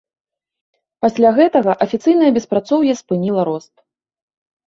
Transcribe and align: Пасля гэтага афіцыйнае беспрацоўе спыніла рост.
Пасля 1.05 1.29
гэтага 1.39 1.75
афіцыйнае 1.85 2.31
беспрацоўе 2.37 2.93
спыніла 3.01 3.41
рост. 3.51 3.73